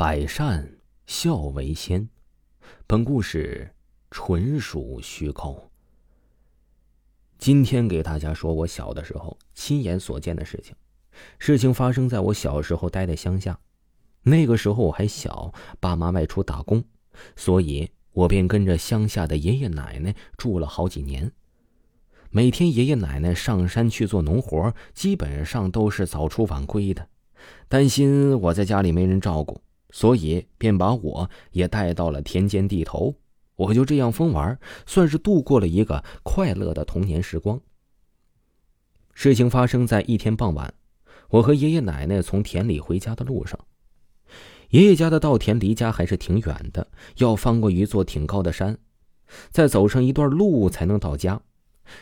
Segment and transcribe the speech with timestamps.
[0.00, 0.66] 百善
[1.04, 2.08] 孝为先，
[2.86, 3.70] 本故事
[4.10, 5.70] 纯属虚构。
[7.36, 10.74] 今天给大家说我小的时候亲眼所见的事情。
[11.38, 13.60] 事情发生在我小时候待的乡下，
[14.22, 16.82] 那个时候我还小，爸妈外出打工，
[17.36, 21.30] 所以我便跟着乡下的爷爷奶奶住了好几年。
[22.30, 27.06] 每天爷爷奶奶上山去做农活，基本上都是早出晚归的，
[27.68, 29.60] 担心我在家里没人照顾。
[29.92, 33.14] 所以便把我也带到了田间地头，
[33.56, 37.60] 我就这样疯玩，算是度过了一个快乐的童年时光。
[39.12, 40.72] 事情发生在一天傍晚，
[41.28, 43.58] 我和爷爷奶奶从田里回家的路上。
[44.70, 48.78] 爷爷家的稻田离家还是挺远的，要翻过一座挺高的山，
[49.50, 51.40] 再走上一段路才能到家。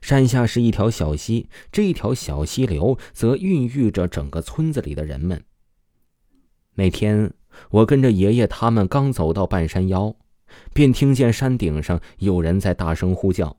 [0.00, 5.44] 山下是一条小溪，这条小溪流则孕育着整个村子里的人们。
[6.74, 7.32] 那天。
[7.70, 10.16] 我跟着爷爷他们刚走到半山腰，
[10.72, 13.56] 便听见山顶上有人在大声呼叫：“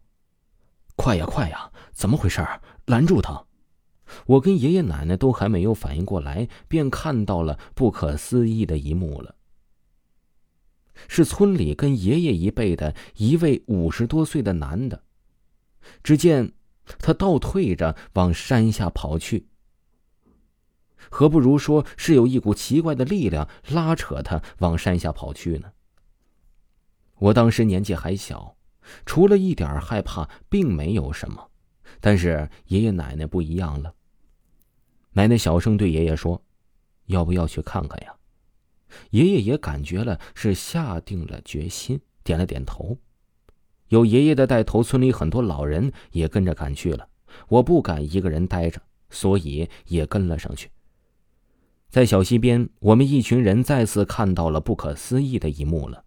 [0.97, 1.71] 快呀，快呀！
[1.93, 2.45] 怎么回事？
[2.87, 3.45] 拦住他！”
[4.27, 9.35] 我跟爷爷奶奶都还没有反应过来，便看到了不可思议的一幕了。
[11.07, 15.03] 是村里跟爷爷一辈的一位五十多岁的男的，
[16.03, 16.51] 只见
[16.99, 19.47] 他倒退着往山下跑去。
[21.09, 25.71] 何不如说是有一股奇怪的力量拉扯他往山下跑去呢？
[27.15, 28.55] 我当时年纪还小，
[29.05, 31.49] 除了一点害怕，并没有什么。
[32.01, 33.93] 但是爷爷奶奶不一样了。
[35.13, 36.41] 奶奶小声对爷爷说
[37.07, 38.13] ：“要不要去看看呀？”
[39.11, 42.97] 爷爷也感觉了，是下定了决心，点了点头。
[43.87, 47.07] 有爷爷的带头，村里很多老人也跟着赶去了。
[47.47, 50.69] 我不敢一个人待着，所以也跟了上去。
[51.95, 56.03] 在小溪边，我们一群人再次看到了不可思议的一幕了。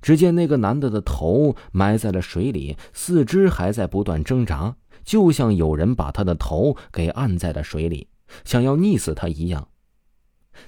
[0.00, 8.08] 只见那个男的的头埋在了水里，四肢还在不断挣扎，就像有人把他的头给按在了水里，
[8.46, 9.68] 想要溺死他一样。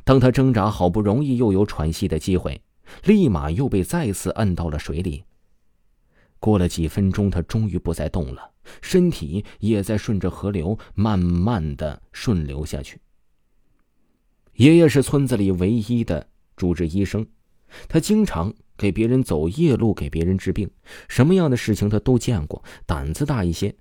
[0.05, 2.61] 当他挣扎，好不容易又有喘息的机会，
[3.05, 5.25] 立马又被再次摁到了水里。
[6.39, 8.51] 过了几分钟，他终于不再动了，
[8.83, 13.01] 身体也在顺着河流慢慢的顺流下去。
[14.57, 16.27] 爷爷是村子里唯一的
[16.57, 17.27] 主治医生，
[17.89, 20.71] 他经常给别人走夜路，给别人治病，
[21.09, 23.75] 什么样的事情他都见过，胆子大一些。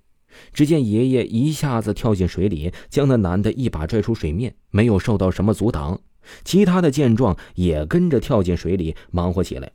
[0.52, 6.00] 只见爷爷一下子跳进水里，将那男的一把拽出水面，没有受到什么阻挡。
[6.42, 9.70] 其他的见状也跟着跳进水里，忙活起来。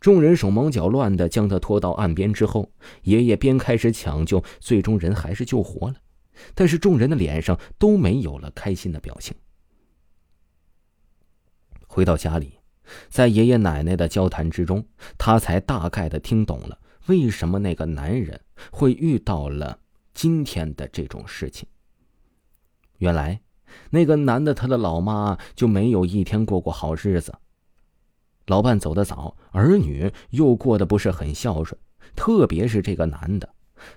[0.00, 2.70] 众人手忙脚乱的将他拖到岸边之后，
[3.02, 5.96] 爷爷边开始抢救，最终人还是救活了，
[6.54, 9.34] 但是众人的脸上都没有了开心的表情。
[11.94, 12.58] 回到家里，
[13.08, 14.84] 在爷爷奶奶的交谈之中，
[15.16, 18.40] 他才大概的听懂了为什么那个男人
[18.72, 19.78] 会遇到了
[20.12, 21.68] 今天的这种事情。
[22.98, 23.40] 原来，
[23.90, 27.32] 那个男的他的老妈就没有一天过过好日子。
[28.46, 31.80] 老伴走得早，儿女又过得不是很孝顺，
[32.16, 33.48] 特别是这个男的，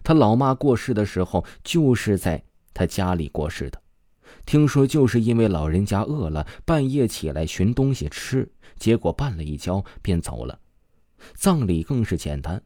[0.04, 2.44] 他老妈过世的时候就是在
[2.76, 3.82] 他家里过世的。
[4.46, 10.60] 听说就是因为老人家饿了，半夜起来寻东西吃，结果绊了一跤便走了。
[11.34, 12.62] 葬礼更是简单，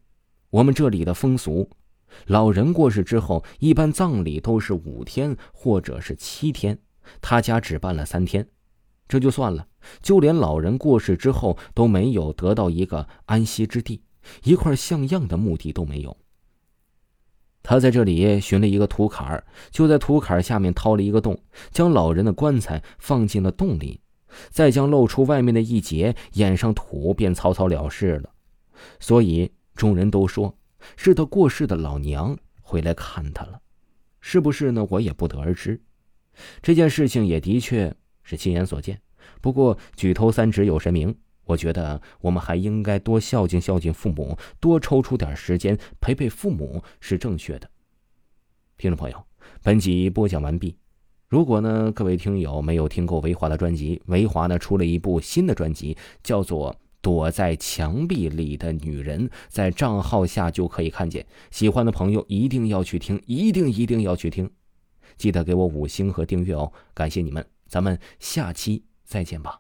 [0.49, 1.69] 我们这里的风俗，
[2.27, 6.77] 老人过世之后，一般葬礼都是五天或者是七天，
[7.21, 8.47] 他家只办了三天，
[9.07, 9.67] 这就算了。
[10.01, 14.03] 就连老人过世之后都没有得到一个安息之地，
[14.43, 16.15] 一块像样的墓地都没有。
[17.63, 21.39] 他在这里寻了一个土坎儿，就在土坎下面掏了一个洞，
[21.71, 24.01] 将老人的棺材放进了洞里，
[24.49, 28.29] 再将露出外面的一截掩上土，便草草了事了。
[28.99, 30.57] 所以众人都说
[30.95, 33.61] 是他过世的老娘回来看他了，
[34.19, 34.85] 是不是呢？
[34.89, 35.79] 我也不得而知。
[36.61, 37.93] 这件事情也的确
[38.23, 38.99] 是亲眼所见，
[39.39, 41.15] 不过举头三尺有神明。
[41.51, 47.69] 我觉得我们还应该多孝敬孝敬父母，多抽出点时间陪陪父母是正确的。
[48.77, 49.25] 听众朋友，
[49.61, 50.77] 本集播讲完毕。
[51.27, 61.25] 如果呢，各位听友没有听过维华的专辑，维华呢出了一部新的专辑，叫做《躲在墙壁里的女人》，在账号下就可以看见。
[61.49, 64.49] 喜欢的朋友一定要去听，一定一定要去听，
[65.17, 69.59] 记得给我五星和订阅哦，感谢你们，咱们下期再见吧。